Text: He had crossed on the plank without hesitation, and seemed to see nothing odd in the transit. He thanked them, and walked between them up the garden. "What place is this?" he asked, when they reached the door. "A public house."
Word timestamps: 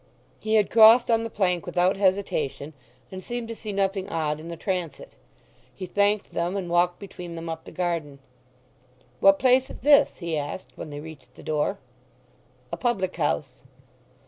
He 0.39 0.55
had 0.55 0.71
crossed 0.71 1.11
on 1.11 1.23
the 1.23 1.29
plank 1.29 1.67
without 1.67 1.95
hesitation, 1.95 2.73
and 3.11 3.23
seemed 3.23 3.47
to 3.49 3.55
see 3.55 3.71
nothing 3.71 4.09
odd 4.09 4.39
in 4.39 4.47
the 4.47 4.57
transit. 4.57 5.13
He 5.75 5.85
thanked 5.85 6.31
them, 6.31 6.57
and 6.57 6.71
walked 6.71 6.97
between 6.97 7.35
them 7.35 7.47
up 7.47 7.65
the 7.65 7.71
garden. 7.71 8.17
"What 9.19 9.37
place 9.37 9.69
is 9.69 9.77
this?" 9.77 10.17
he 10.17 10.39
asked, 10.39 10.75
when 10.75 10.89
they 10.89 10.99
reached 11.01 11.35
the 11.35 11.43
door. 11.43 11.77
"A 12.71 12.77
public 12.77 13.15
house." 13.17 13.61